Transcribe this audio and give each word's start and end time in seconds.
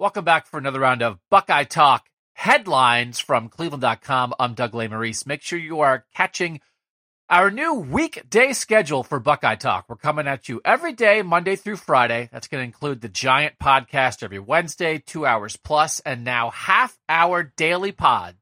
Welcome 0.00 0.24
back 0.24 0.46
for 0.46 0.58
another 0.58 0.78
round 0.78 1.02
of 1.02 1.18
Buckeye 1.28 1.64
Talk 1.64 2.06
headlines 2.34 3.18
from 3.18 3.48
Cleveland.com. 3.48 4.32
I'm 4.38 4.54
Doug 4.54 4.70
Lesmerises. 4.70 5.26
Make 5.26 5.42
sure 5.42 5.58
you 5.58 5.80
are 5.80 6.04
catching 6.14 6.60
our 7.28 7.50
new 7.50 7.74
weekday 7.74 8.52
schedule 8.52 9.02
for 9.02 9.18
Buckeye 9.18 9.56
Talk. 9.56 9.86
We're 9.88 9.96
coming 9.96 10.28
at 10.28 10.48
you 10.48 10.60
every 10.64 10.92
day, 10.92 11.22
Monday 11.22 11.56
through 11.56 11.78
Friday. 11.78 12.28
That's 12.30 12.46
going 12.46 12.60
to 12.60 12.64
include 12.64 13.00
the 13.00 13.08
giant 13.08 13.58
podcast 13.60 14.22
every 14.22 14.38
Wednesday, 14.38 15.02
two 15.04 15.26
hours 15.26 15.56
plus, 15.56 15.98
and 15.98 16.22
now 16.22 16.50
half 16.50 16.96
hour 17.08 17.52
daily 17.56 17.90
pods. 17.90 18.38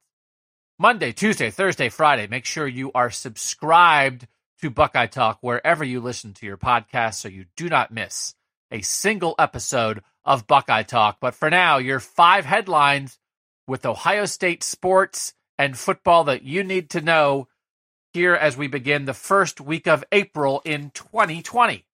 Monday, 0.79 1.13
Tuesday, 1.13 1.49
Thursday, 1.49 1.89
Friday. 1.89 2.27
Make 2.27 2.45
sure 2.45 2.67
you 2.67 2.93
are 2.93 3.11
subscribed 3.11 4.27
to 4.61 4.69
Buckeye 4.69 5.07
Talk 5.07 5.39
wherever 5.41 5.85
you 5.85 6.03
listen 6.03 6.35
to 6.35 6.45
your 6.45 6.59
podcast 6.59 7.15
so 7.15 7.29
you 7.29 7.47
do 7.57 7.71
not 7.71 7.91
miss 7.91 8.35
a 8.71 8.83
single 8.83 9.35
episode 9.39 10.03
of 10.27 10.47
Buckeye 10.47 10.83
Talk. 10.83 11.19
But 11.21 11.35
for 11.35 11.49
now, 11.49 11.79
your 11.79 12.01
five 12.01 12.45
headlines 12.45 13.19
with 13.67 13.87
Ohio 13.87 14.27
State 14.27 14.63
sports 14.63 15.33
and 15.57 15.79
football 15.79 16.25
that 16.25 16.43
you 16.43 16.63
need 16.63 16.91
to 16.91 17.01
know 17.01 17.49
here 18.13 18.35
as 18.35 18.57
we 18.57 18.67
begin 18.67 19.05
the 19.05 19.15
first 19.15 19.61
week 19.61 19.87
of 19.87 20.05
April 20.11 20.61
in 20.65 20.91
2020. 20.91 21.87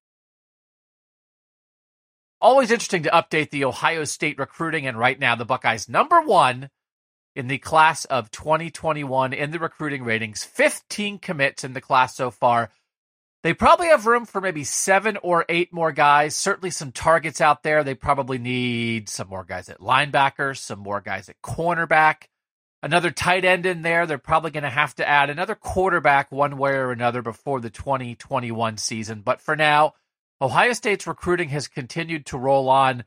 Always 2.40 2.70
interesting 2.70 3.04
to 3.04 3.10
update 3.10 3.50
the 3.50 3.64
Ohio 3.64 4.04
State 4.04 4.38
recruiting, 4.38 4.86
and 4.86 4.98
right 4.98 5.18
now, 5.18 5.36
the 5.36 5.44
Buckeyes 5.44 5.88
number 5.88 6.20
one 6.20 6.70
in 7.36 7.46
the 7.46 7.58
class 7.58 8.04
of 8.06 8.30
2021 8.30 9.32
in 9.32 9.50
the 9.52 9.58
recruiting 9.58 10.02
ratings, 10.02 10.42
15 10.42 11.18
commits 11.18 11.64
in 11.64 11.72
the 11.72 11.80
class 11.80 12.16
so 12.16 12.30
far. 12.30 12.70
They 13.42 13.54
probably 13.54 13.88
have 13.88 14.06
room 14.06 14.24
for 14.24 14.40
maybe 14.40 14.62
seven 14.62 15.18
or 15.22 15.44
eight 15.48 15.72
more 15.72 15.90
guys. 15.90 16.36
Certainly 16.36 16.70
some 16.70 16.92
targets 16.92 17.40
out 17.40 17.64
there. 17.64 17.82
They 17.82 17.94
probably 17.94 18.38
need 18.38 19.08
some 19.08 19.28
more 19.28 19.44
guys 19.44 19.68
at 19.68 19.80
linebacker, 19.80 20.56
some 20.56 20.78
more 20.78 21.00
guys 21.00 21.28
at 21.28 21.42
cornerback, 21.42 22.28
another 22.84 23.10
tight 23.10 23.44
end 23.44 23.66
in 23.66 23.82
there. 23.82 24.06
They're 24.06 24.18
probably 24.18 24.52
going 24.52 24.62
to 24.62 24.70
have 24.70 24.94
to 24.96 25.08
add 25.08 25.28
another 25.28 25.56
quarterback 25.56 26.30
one 26.30 26.56
way 26.56 26.72
or 26.72 26.92
another 26.92 27.20
before 27.20 27.60
the 27.60 27.70
2021 27.70 28.76
season. 28.76 29.22
But 29.22 29.40
for 29.40 29.56
now, 29.56 29.94
Ohio 30.40 30.72
State's 30.72 31.08
recruiting 31.08 31.48
has 31.48 31.66
continued 31.66 32.26
to 32.26 32.38
roll 32.38 32.68
on 32.68 33.02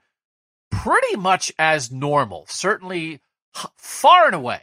pretty 0.70 1.16
much 1.16 1.54
as 1.58 1.92
normal. 1.92 2.46
Certainly 2.50 3.22
far 3.78 4.26
and 4.26 4.36
away 4.36 4.62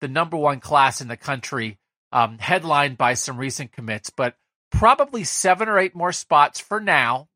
the 0.00 0.08
number 0.08 0.36
one 0.36 0.60
class 0.60 1.00
in 1.00 1.08
the 1.08 1.16
country, 1.16 1.78
um, 2.12 2.38
headlined 2.38 2.96
by 2.96 3.14
some 3.14 3.36
recent 3.36 3.72
commits, 3.72 4.10
but 4.10 4.36
probably 4.70 5.24
seven 5.24 5.68
or 5.68 5.78
eight 5.78 5.94
more 5.94 6.12
spots 6.12 6.60
for 6.60 6.80
now 6.80 7.28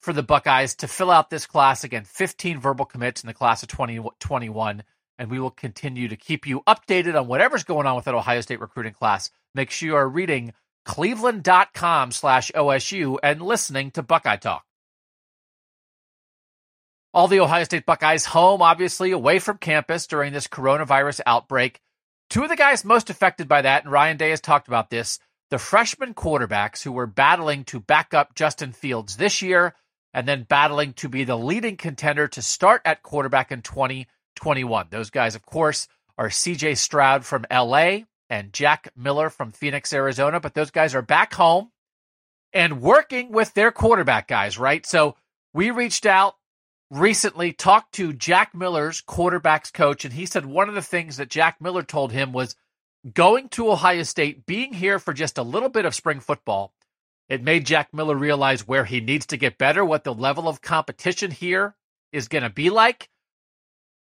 for 0.00 0.12
the 0.12 0.22
Buckeyes 0.22 0.74
to 0.76 0.88
fill 0.88 1.10
out 1.10 1.30
this 1.30 1.46
class. 1.46 1.84
Again, 1.84 2.04
15 2.04 2.58
verbal 2.58 2.84
commits 2.84 3.22
in 3.22 3.26
the 3.26 3.34
class 3.34 3.62
of 3.62 3.68
2021. 3.68 4.82
and 5.18 5.30
we 5.30 5.38
will 5.38 5.50
continue 5.50 6.08
to 6.08 6.16
keep 6.16 6.46
you 6.46 6.62
updated 6.66 7.14
on 7.14 7.28
whatever's 7.28 7.64
going 7.64 7.86
on 7.86 7.94
with 7.94 8.06
that 8.06 8.14
Ohio 8.14 8.40
State 8.40 8.58
recruiting 8.58 8.94
class. 8.94 9.30
Make 9.54 9.70
sure 9.70 9.88
you 9.88 9.96
are 9.96 10.08
reading 10.08 10.54
cleveland.com 10.86 12.10
slash 12.10 12.50
OSU 12.52 13.18
and 13.22 13.42
listening 13.42 13.90
to 13.90 14.02
Buckeye 14.02 14.36
Talk. 14.36 14.64
All 17.12 17.28
the 17.28 17.40
Ohio 17.40 17.64
State 17.64 17.84
Buckeyes 17.84 18.24
home, 18.24 18.62
obviously, 18.62 19.10
away 19.10 19.40
from 19.40 19.58
campus 19.58 20.06
during 20.06 20.32
this 20.32 20.46
coronavirus 20.46 21.20
outbreak. 21.26 21.80
Two 22.30 22.44
of 22.44 22.48
the 22.48 22.56
guys 22.56 22.84
most 22.84 23.10
affected 23.10 23.46
by 23.46 23.60
that, 23.62 23.82
and 23.82 23.92
Ryan 23.92 24.16
Day 24.16 24.30
has 24.30 24.40
talked 24.40 24.68
about 24.68 24.88
this, 24.88 25.18
the 25.50 25.58
freshman 25.58 26.14
quarterbacks 26.14 26.82
who 26.82 26.92
were 26.92 27.06
battling 27.06 27.64
to 27.64 27.80
back 27.80 28.14
up 28.14 28.34
Justin 28.34 28.72
Fields 28.72 29.16
this 29.16 29.42
year 29.42 29.74
and 30.14 30.26
then 30.26 30.44
battling 30.48 30.92
to 30.94 31.08
be 31.08 31.24
the 31.24 31.36
leading 31.36 31.76
contender 31.76 32.28
to 32.28 32.42
start 32.42 32.82
at 32.84 33.02
quarterback 33.02 33.52
in 33.52 33.62
2021. 33.62 34.86
Those 34.90 35.10
guys, 35.10 35.34
of 35.34 35.44
course, 35.44 35.88
are 36.16 36.28
CJ 36.28 36.76
Stroud 36.76 37.24
from 37.24 37.46
LA 37.50 38.00
and 38.28 38.52
Jack 38.52 38.90
Miller 38.96 39.30
from 39.30 39.52
Phoenix, 39.52 39.92
Arizona, 39.92 40.40
but 40.40 40.54
those 40.54 40.70
guys 40.70 40.94
are 40.94 41.02
back 41.02 41.34
home 41.34 41.70
and 42.52 42.80
working 42.80 43.32
with 43.32 43.54
their 43.54 43.72
quarterback 43.72 44.28
guys, 44.28 44.58
right? 44.58 44.84
So 44.86 45.16
we 45.52 45.70
reached 45.70 46.06
out 46.06 46.34
recently, 46.90 47.52
talked 47.52 47.94
to 47.94 48.12
Jack 48.12 48.54
Miller's 48.54 49.02
quarterbacks 49.02 49.72
coach, 49.72 50.04
and 50.04 50.14
he 50.14 50.26
said 50.26 50.46
one 50.46 50.68
of 50.68 50.74
the 50.74 50.82
things 50.82 51.16
that 51.16 51.28
Jack 51.28 51.60
Miller 51.60 51.82
told 51.82 52.12
him 52.12 52.32
was 52.32 52.56
going 53.12 53.48
to 53.50 53.70
Ohio 53.70 54.02
State, 54.02 54.46
being 54.46 54.72
here 54.72 54.98
for 54.98 55.12
just 55.12 55.38
a 55.38 55.42
little 55.42 55.68
bit 55.68 55.84
of 55.84 55.94
spring 55.94 56.20
football, 56.20 56.72
it 57.28 57.42
made 57.42 57.66
Jack 57.66 57.94
Miller 57.94 58.16
realize 58.16 58.66
where 58.66 58.84
he 58.84 59.00
needs 59.00 59.26
to 59.26 59.36
get 59.36 59.58
better, 59.58 59.84
what 59.84 60.04
the 60.04 60.14
level 60.14 60.48
of 60.48 60.60
competition 60.60 61.30
here 61.30 61.76
is 62.12 62.28
going 62.28 62.42
to 62.42 62.50
be 62.50 62.70
like. 62.70 63.08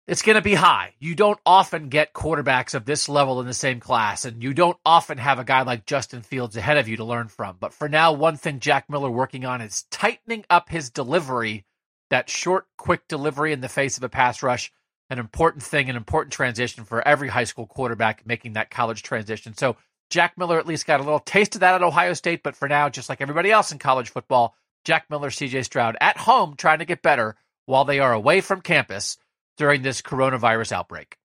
It's 0.07 0.23
going 0.23 0.37
to 0.37 0.43
be 0.43 0.55
high. 0.55 0.95
You 0.99 1.15
don't 1.15 1.39
often 1.45 1.91
get 1.91 2.15
quarterbacks 2.15 2.73
of 2.73 2.87
this 2.87 3.11
level 3.11 3.41
in 3.41 3.47
the 3.47 3.53
same 3.53 3.79
class, 3.79 4.25
and 4.25 4.43
you 4.43 4.55
don't 4.55 4.79
often 4.85 5.19
have 5.19 5.39
a 5.39 5.45
guy 5.45 5.61
like 5.63 5.85
Justin 5.85 6.23
Fields 6.23 6.57
ahead 6.57 6.79
of 6.79 6.89
you 6.89 6.97
to 6.97 7.05
learn 7.05 7.29
from. 7.29 7.59
But 7.61 7.75
for 7.75 7.91
now, 7.91 8.13
one 8.13 8.39
thing 8.39 8.59
Jack 8.59 8.89
Miller 8.89 9.11
working 9.11 9.45
on 9.45 9.61
is 9.61 9.85
tightening 9.91 10.47
up 10.49 10.71
his 10.71 10.89
delivery, 10.89 11.67
that 12.09 12.31
short, 12.31 12.67
quick 12.79 13.07
delivery 13.07 13.53
in 13.53 13.61
the 13.61 13.69
face 13.69 13.99
of 13.99 14.03
a 14.03 14.09
pass 14.09 14.43
rush 14.43 14.73
an 15.11 15.19
important 15.19 15.63
thing, 15.63 15.89
an 15.89 15.97
important 15.97 16.33
transition 16.33 16.85
for 16.85 17.07
every 17.07 17.29
high 17.29 17.45
school 17.45 17.67
quarterback 17.67 18.27
making 18.27 18.55
that 18.55 18.71
college 18.71 19.03
transition. 19.03 19.55
So 19.55 19.77
Jack 20.11 20.37
Miller 20.39 20.59
at 20.59 20.67
least 20.67 20.87
got 20.87 21.01
a 21.01 21.03
little 21.03 21.21
taste 21.21 21.55
of 21.55 21.61
that 21.61 21.75
at 21.75 21.83
Ohio 21.83 22.15
State, 22.15 22.43
but 22.43 22.57
for 22.57 22.69
now, 22.69 22.89
just 22.89 23.09
like 23.09 23.21
everybody 23.21 23.51
else 23.51 23.73
in 23.73 23.79
college 23.79 24.11
football, 24.11 24.55
Jack 24.85 25.07
Miller, 25.11 25.31
CJ 25.31 25.65
Stroud 25.65 25.97
at 26.01 26.17
home 26.17 26.55
trying 26.57 26.79
to 26.79 26.85
get 26.85 27.03
better 27.03 27.37
while 27.67 27.85
they 27.85 28.01
are 28.01 28.13
away 28.13 28.41
from 28.41 28.61
campus 28.61 29.19
during 29.57 29.83
this 29.83 30.01
coronavirus 30.01 30.73
outbreak. 30.73 31.19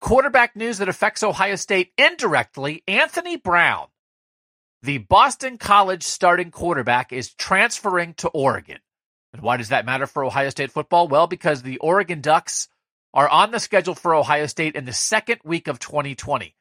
Quarterback 0.00 0.56
news 0.56 0.78
that 0.78 0.88
affects 0.88 1.22
Ohio 1.22 1.56
State 1.56 1.92
indirectly 1.98 2.82
Anthony 2.88 3.36
Brown, 3.36 3.88
the 4.82 4.98
Boston 4.98 5.58
College 5.58 6.02
starting 6.02 6.50
quarterback, 6.50 7.12
is 7.12 7.34
transferring 7.34 8.14
to 8.14 8.28
Oregon. 8.28 8.78
And 9.32 9.42
why 9.42 9.56
does 9.56 9.68
that 9.68 9.86
matter 9.86 10.06
for 10.06 10.24
Ohio 10.24 10.50
State 10.50 10.72
football? 10.72 11.08
Well, 11.08 11.26
because 11.26 11.62
the 11.62 11.78
Oregon 11.78 12.20
Ducks 12.20 12.68
are 13.14 13.28
on 13.28 13.50
the 13.50 13.60
schedule 13.60 13.94
for 13.94 14.14
Ohio 14.14 14.46
State 14.46 14.76
in 14.76 14.84
the 14.84 14.92
second 14.92 15.40
week 15.44 15.68
of 15.68 15.78
2020. 15.78 16.54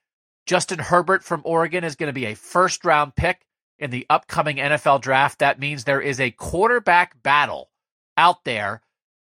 Justin 0.45 0.79
Herbert 0.79 1.23
from 1.23 1.41
Oregon 1.45 1.83
is 1.83 1.95
going 1.95 2.07
to 2.07 2.13
be 2.13 2.25
a 2.25 2.35
first 2.35 2.85
round 2.85 3.15
pick 3.15 3.45
in 3.77 3.91
the 3.91 4.05
upcoming 4.09 4.57
NFL 4.57 5.01
draft. 5.01 5.39
That 5.39 5.59
means 5.59 5.83
there 5.83 6.01
is 6.01 6.19
a 6.19 6.31
quarterback 6.31 7.21
battle 7.21 7.69
out 8.17 8.43
there. 8.43 8.81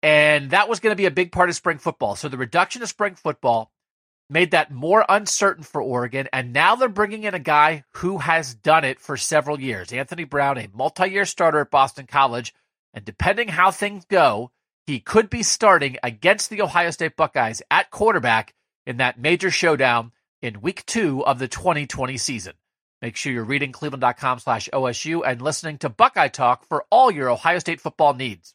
And 0.02 0.50
that 0.50 0.68
was 0.68 0.80
going 0.80 0.92
to 0.92 0.96
be 0.96 1.06
a 1.06 1.10
big 1.10 1.32
part 1.32 1.48
of 1.48 1.56
spring 1.56 1.78
football. 1.78 2.14
So 2.14 2.28
the 2.28 2.36
reduction 2.36 2.82
of 2.82 2.88
spring 2.88 3.16
football 3.16 3.72
made 4.30 4.52
that 4.52 4.70
more 4.70 5.04
uncertain 5.08 5.64
for 5.64 5.82
Oregon. 5.82 6.28
And 6.32 6.52
now 6.52 6.76
they're 6.76 6.88
bringing 6.88 7.24
in 7.24 7.34
a 7.34 7.40
guy 7.40 7.84
who 7.94 8.18
has 8.18 8.54
done 8.54 8.84
it 8.84 9.00
for 9.00 9.16
several 9.16 9.60
years. 9.60 9.92
Anthony 9.92 10.24
Brown, 10.24 10.58
a 10.58 10.68
multi 10.72 11.10
year 11.10 11.24
starter 11.24 11.60
at 11.60 11.70
Boston 11.70 12.06
College 12.06 12.54
and 12.94 13.04
depending 13.04 13.48
how 13.48 13.70
things 13.70 14.04
go, 14.06 14.50
he 14.86 15.00
could 15.00 15.28
be 15.28 15.42
starting 15.42 15.96
against 16.02 16.50
the 16.50 16.62
Ohio 16.62 16.90
State 16.90 17.16
Buckeyes 17.16 17.62
at 17.70 17.90
quarterback 17.90 18.54
in 18.86 18.96
that 18.96 19.18
major 19.18 19.50
showdown 19.50 20.12
in 20.40 20.60
week 20.60 20.86
two 20.86 21.24
of 21.26 21.38
the 21.38 21.48
2020 21.48 22.16
season. 22.16 22.54
Make 23.02 23.16
sure 23.16 23.32
you're 23.32 23.44
reading 23.44 23.70
cleveland.com 23.70 24.38
slash 24.40 24.68
OSU 24.72 25.22
and 25.24 25.40
listening 25.40 25.78
to 25.78 25.88
Buckeye 25.88 26.28
Talk 26.28 26.66
for 26.68 26.84
all 26.90 27.10
your 27.10 27.30
Ohio 27.30 27.58
State 27.58 27.80
football 27.80 28.14
needs. 28.14 28.54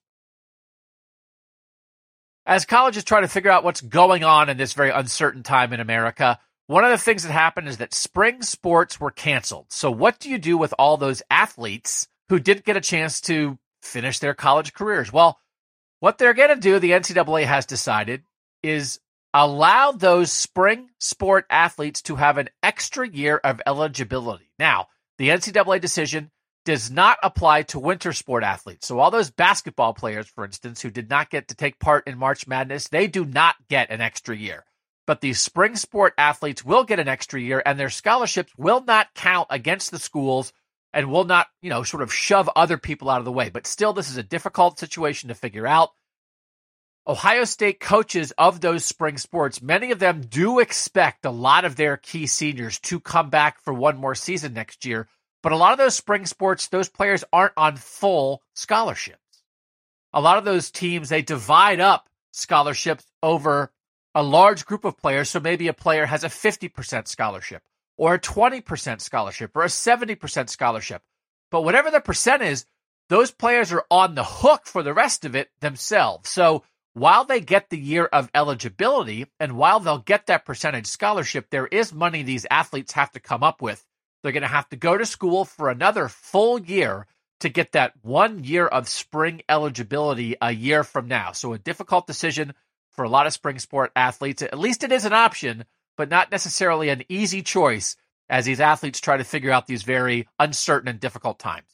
As 2.46 2.66
colleges 2.66 3.06
try 3.06 3.22
to 3.22 3.28
figure 3.28 3.52
out 3.52 3.64
what's 3.64 3.80
going 3.80 4.24
on 4.24 4.50
in 4.50 4.58
this 4.58 4.74
very 4.74 4.90
uncertain 4.90 5.44
time 5.44 5.72
in 5.72 5.80
America, 5.80 6.40
one 6.68 6.84
of 6.84 6.92
the 6.92 6.98
things 6.98 7.24
that 7.24 7.32
happened 7.32 7.70
is 7.70 7.78
that 7.78 7.94
spring 7.94 8.42
sports 8.42 9.00
were 9.00 9.12
canceled. 9.12 9.68
So, 9.70 9.92
what 9.92 10.20
do 10.20 10.30
you 10.30 10.38
do 10.38 10.58
with 10.58 10.74
all 10.78 10.98
those 10.98 11.22
athletes 11.30 12.08
who 12.28 12.40
didn't 12.40 12.66
get 12.66 12.76
a 12.76 12.82
chance 12.82 13.22
to 13.22 13.58
finish 13.84 14.20
their 14.20 14.34
college 14.34 14.74
careers? 14.74 15.12
Well, 15.12 15.40
what 16.00 16.18
they're 16.18 16.34
going 16.34 16.50
to 16.50 16.56
do, 16.56 16.80
the 16.80 16.92
NCAA 16.92 17.46
has 17.46 17.66
decided, 17.66 18.24
is 18.62 19.00
allow 19.34 19.92
those 19.92 20.32
spring 20.32 20.90
sport 21.00 21.46
athletes 21.50 22.02
to 22.04 22.16
have 22.16 22.38
an 22.38 22.50
extra 22.62 23.08
year 23.08 23.40
of 23.44 23.62
eligibility. 23.66 24.52
Now, 24.60 24.88
the 25.18 25.30
NCAA 25.30 25.82
decision 25.82 26.32
does 26.66 26.90
not 26.90 27.18
apply 27.22 27.64
to 27.64 27.80
winter 27.80 28.14
sport 28.14 28.44
athletes. 28.44 28.88
So 28.88 29.00
all 29.00 29.12
those 29.12 29.32
basketball 29.32 29.94
players, 29.94 30.28
for 30.28 30.46
instance, 30.46 30.82
who 30.82 30.90
did 30.90 31.10
not 31.10 31.30
get 31.30 31.50
to 31.50 31.56
take 31.56 31.80
part 31.80 32.08
in 32.08 32.18
March 32.18 32.48
Madness, 32.48 32.88
they 32.88 33.08
do 33.08 33.26
not 33.26 33.56
get 33.70 33.92
an 33.92 34.02
extra 34.02 34.36
year. 34.36 34.64
But 35.06 35.20
these 35.20 35.42
spring 35.42 35.76
sport 35.76 36.14
athletes 36.18 36.64
will 36.64 36.86
get 36.86 37.00
an 37.00 37.10
extra 37.10 37.40
year 37.40 37.62
and 37.66 37.78
their 37.78 37.90
scholarships 37.90 38.54
will 38.58 38.84
not 38.84 39.14
count 39.14 39.48
against 39.50 39.92
the 39.92 40.00
schools 40.00 40.54
and 40.94 41.10
will 41.10 41.24
not, 41.24 41.48
you 41.62 41.70
know, 41.70 41.84
sort 41.84 42.04
of 42.04 42.14
shove 42.14 42.50
other 42.56 42.78
people 42.78 43.10
out 43.10 43.20
of 43.20 43.26
the 43.26 43.32
way. 43.32 43.50
But 43.50 43.68
still, 43.68 43.94
this 43.94 44.10
is 44.10 44.18
a 44.18 44.24
difficult 44.24 44.80
situation 44.80 45.30
to 45.30 45.36
figure 45.36 45.66
out. 45.66 45.90
Ohio 47.06 47.44
State 47.44 47.82
coaches 47.82 48.32
of 48.38 48.62
those 48.62 48.86
spring 48.86 49.18
sports, 49.18 49.62
many 49.62 49.92
of 49.92 50.00
them 50.00 50.22
do 50.22 50.60
expect 50.60 51.26
a 51.26 51.32
lot 51.32 51.66
of 51.66 51.76
their 51.76 51.98
key 51.98 52.28
seniors 52.28 52.80
to 52.80 53.00
come 53.00 53.30
back 53.30 53.60
for 53.62 53.74
one 53.74 53.98
more 53.98 54.16
season 54.16 54.54
next 54.54 54.86
year. 54.86 55.10
But 55.42 55.52
a 55.52 55.58
lot 55.58 55.74
of 55.74 55.78
those 55.78 55.96
spring 55.96 56.26
sports, 56.26 56.68
those 56.68 56.88
players 56.88 57.26
aren't 57.34 57.54
on 57.58 57.76
full 57.76 58.42
scholarships. 58.54 59.20
A 60.14 60.22
lot 60.22 60.38
of 60.38 60.46
those 60.46 60.72
teams, 60.72 61.10
they 61.10 61.22
divide 61.22 61.82
up 61.82 62.08
scholarships 62.32 63.06
over 63.22 63.74
a 64.16 64.24
large 64.24 64.66
group 64.66 64.86
of 64.86 64.98
players. 64.98 65.30
So 65.30 65.42
maybe 65.42 65.68
a 65.68 65.74
player 65.74 66.06
has 66.06 66.24
a 66.24 66.30
50% 66.30 67.10
scholarship 67.10 67.64
or 67.98 68.16
a 68.16 68.20
20% 68.20 69.02
scholarship 69.02 69.52
or 69.56 69.64
a 69.64 69.68
70% 69.68 70.50
scholarship. 70.50 71.02
But 71.52 71.64
whatever 71.64 71.92
the 71.92 72.02
percent 72.02 72.42
is, 72.42 72.66
those 73.10 73.32
players 73.32 73.72
are 73.72 73.86
on 73.92 74.16
the 74.16 74.24
hook 74.24 74.66
for 74.66 74.82
the 74.82 74.94
rest 74.94 75.26
of 75.26 75.36
it 75.36 75.50
themselves. 75.60 76.30
So 76.30 76.64
while 76.94 77.26
they 77.26 77.42
get 77.42 77.70
the 77.70 77.78
year 77.78 78.06
of 78.06 78.30
eligibility 78.34 79.28
and 79.40 79.58
while 79.58 79.80
they'll 79.80 79.98
get 79.98 80.28
that 80.28 80.46
percentage 80.46 80.88
scholarship, 80.88 81.48
there 81.50 81.68
is 81.68 81.94
money 81.94 82.24
these 82.24 82.48
athletes 82.50 82.94
have 82.94 83.12
to 83.12 83.20
come 83.20 83.44
up 83.44 83.62
with 83.62 83.84
they're 84.24 84.32
going 84.32 84.42
to 84.42 84.48
have 84.48 84.70
to 84.70 84.78
go 84.78 84.98
to 84.98 85.06
school 85.06 85.46
for 85.46 85.70
another 85.70 86.08
full 86.08 86.60
year 86.60 87.06
to 87.42 87.50
get 87.50 87.74
that 87.74 87.94
one 88.02 88.44
year 88.44 88.66
of 88.66 88.88
spring 88.88 89.42
eligibility 89.50 90.36
a 90.42 90.52
year 90.52 90.84
from 90.84 91.10
now. 91.10 91.34
So, 91.34 91.54
a 91.54 91.60
difficult 91.60 92.08
decision 92.08 92.54
for 92.92 93.04
a 93.04 93.10
lot 93.10 93.28
of 93.28 93.34
spring 93.34 93.60
sport 93.60 93.92
athletes. 93.96 94.42
At 94.42 94.58
least 94.58 94.84
it 94.84 94.94
is 94.94 95.04
an 95.04 95.14
option, 95.14 95.66
but 95.98 96.10
not 96.10 96.32
necessarily 96.32 96.90
an 96.90 97.04
easy 97.10 97.42
choice 97.42 97.96
as 98.30 98.46
these 98.46 98.60
athletes 98.60 99.00
try 99.00 99.18
to 99.18 99.24
figure 99.24 99.52
out 99.52 99.68
these 99.68 99.84
very 99.84 100.28
uncertain 100.40 100.88
and 100.90 101.00
difficult 101.00 101.40
times. 101.40 101.68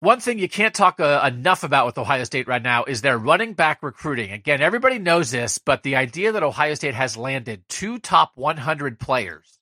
One 0.00 0.20
thing 0.20 0.38
you 0.38 0.50
can't 0.50 0.74
talk 0.74 1.00
uh, 1.00 1.22
enough 1.26 1.64
about 1.64 1.86
with 1.86 1.96
Ohio 1.96 2.24
State 2.24 2.46
right 2.46 2.62
now 2.62 2.84
is 2.84 3.00
their 3.00 3.16
running 3.16 3.54
back 3.54 3.82
recruiting. 3.82 4.32
Again, 4.32 4.60
everybody 4.60 4.98
knows 4.98 5.30
this, 5.30 5.56
but 5.56 5.82
the 5.82 5.96
idea 5.96 6.32
that 6.32 6.42
Ohio 6.42 6.74
State 6.74 6.94
has 6.94 7.16
landed 7.16 7.64
two 7.70 7.98
top 7.98 8.32
100 8.34 8.98
players 8.98 9.58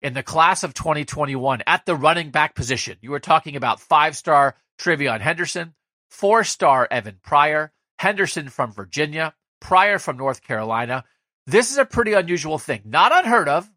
in 0.00 0.14
the 0.14 0.22
class 0.22 0.62
of 0.62 0.74
2021 0.74 1.62
at 1.66 1.84
the 1.84 1.96
running 1.96 2.30
back 2.30 2.54
position. 2.54 2.96
You 3.00 3.10
were 3.10 3.20
talking 3.20 3.56
about 3.56 3.80
five 3.80 4.16
star 4.16 4.56
TreVeyon 4.78 5.20
Henderson, 5.20 5.74
four 6.10 6.44
star 6.44 6.86
Evan 6.90 7.18
Pryor, 7.22 7.72
Henderson 7.98 8.50
from 8.50 8.72
Virginia, 8.72 9.34
Pryor 9.60 9.98
from 9.98 10.16
North 10.16 10.42
Carolina. 10.42 11.04
This 11.46 11.70
is 11.72 11.78
a 11.78 11.84
pretty 11.84 12.12
unusual 12.12 12.58
thing, 12.58 12.82
not 12.84 13.12
unheard 13.12 13.48
of. 13.48 13.68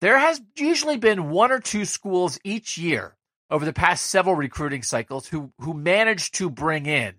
There 0.00 0.18
has 0.18 0.40
usually 0.56 0.96
been 0.96 1.30
one 1.30 1.52
or 1.52 1.60
two 1.60 1.84
schools 1.84 2.38
each 2.44 2.78
year 2.78 3.16
over 3.50 3.64
the 3.64 3.72
past 3.72 4.06
several 4.06 4.34
recruiting 4.34 4.82
cycles 4.82 5.26
who, 5.26 5.52
who 5.58 5.74
managed 5.74 6.36
to 6.36 6.48
bring 6.48 6.86
in 6.86 7.14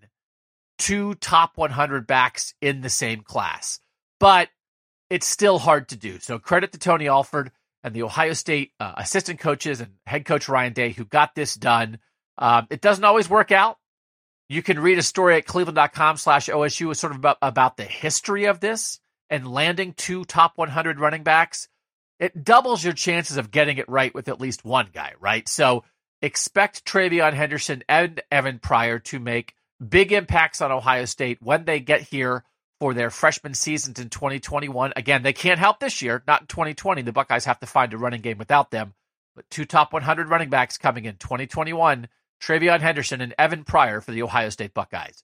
two 0.80 1.14
top 1.16 1.58
100 1.58 2.08
backs 2.08 2.56
in 2.62 2.82
the 2.82 2.90
same 2.90 3.22
class. 3.22 3.80
But 4.20 4.50
it's 5.12 5.28
still 5.28 5.60
hard 5.60 5.90
to 5.90 5.98
do. 5.98 6.18
So 6.20 6.40
credit 6.40 6.72
to 6.72 6.80
Tony 6.80 7.08
Alford 7.08 7.52
and 7.84 7.94
the 7.94 8.04
Ohio 8.04 8.34
State 8.34 8.72
uh, 8.80 8.94
assistant 8.98 9.40
coaches 9.40 9.82
and 9.82 9.92
head 10.08 10.26
coach 10.26 10.50
Ryan 10.50 10.74
Day 10.74 10.92
who 10.92 11.06
got 11.06 11.36
this 11.36 11.54
done. 11.54 12.00
Um, 12.38 12.66
it 12.72 12.82
doesn't 12.82 13.04
always 13.04 13.30
work 13.30 13.52
out. 13.52 13.78
You 14.50 14.64
can 14.64 14.80
read 14.80 14.98
a 14.98 15.04
story 15.04 15.36
at 15.36 15.46
cleveland.com 15.46 16.18
slash 16.18 16.48
OSU 16.48 16.96
sort 16.96 17.12
of 17.12 17.18
about, 17.20 17.38
about 17.42 17.78
the 17.78 17.84
history 17.84 18.46
of 18.46 18.60
this 18.60 19.00
and 19.32 19.52
landing 19.52 19.94
two 19.94 20.26
top 20.26 20.58
100 20.58 21.00
running 21.00 21.24
backs. 21.24 21.68
It 22.20 22.44
doubles 22.44 22.84
your 22.84 22.94
chances 22.94 23.38
of 23.38 23.50
getting 23.50 23.78
it 23.78 23.90
right 23.90 24.14
with 24.14 24.28
at 24.28 24.40
least 24.40 24.64
one 24.64 24.90
guy, 24.94 25.14
right? 25.20 25.48
So 25.50 25.84
expect 26.22 26.86
TreVeyon 26.86 27.34
Henderson 27.34 27.84
and 27.90 28.22
Evan 28.30 28.60
Pryor 28.60 29.00
to 29.00 29.20
make 29.20 29.56
big 29.90 30.12
impacts 30.12 30.62
on 30.62 30.72
Ohio 30.72 31.06
State 31.06 31.40
when 31.42 31.66
they 31.66 31.80
get 31.80 32.02
here 32.02 32.44
for 32.80 32.94
their 32.94 33.10
freshman 33.10 33.54
seasons 33.56 34.00
in 34.00 34.10
2021. 34.10 34.94
Again, 34.96 35.24
they 35.24 35.34
can't 35.34 35.60
help 35.60 35.80
this 35.80 36.02
year, 36.02 36.22
not 36.28 36.42
in 36.42 36.48
2020. 36.48 37.02
The 37.02 37.12
Buckeyes 37.12 37.46
have 37.46 37.60
to 37.62 37.66
find 37.66 37.94
a 37.94 37.98
running 37.98 38.22
game 38.22 38.38
without 38.38 38.70
them. 38.70 38.94
But 39.36 39.50
two 39.50 39.66
top 39.66 39.94
100 39.94 40.30
running 40.30 40.50
backs 40.50 40.78
coming 40.78 41.06
in 41.06 41.16
2021 41.16 42.08
TreVeyon 42.42 42.82
Henderson 42.82 43.22
and 43.22 43.36
Evan 43.40 43.64
Pryor 43.64 44.02
for 44.02 44.12
the 44.12 44.24
Ohio 44.24 44.50
State 44.50 44.74
Buckeyes. 44.74 45.24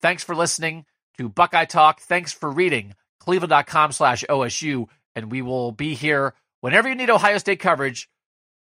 Thanks 0.00 0.22
for 0.22 0.34
listening 0.34 0.86
to 1.18 1.28
Buckeye 1.28 1.64
Talk. 1.64 2.00
Thanks 2.00 2.32
for 2.32 2.50
reading 2.50 2.94
cleveland.com 3.26 3.92
slash 3.92 4.24
OSU. 4.28 4.86
And 5.14 5.30
we 5.30 5.42
will 5.42 5.72
be 5.72 5.94
here 5.94 6.34
whenever 6.60 6.88
you 6.88 6.94
need 6.94 7.10
Ohio 7.10 7.38
State 7.38 7.58
coverage. 7.58 8.08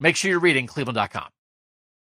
Make 0.01 0.17
sure 0.17 0.31
you're 0.31 0.41
reading 0.41 0.67
cleveland.com. 0.67 1.29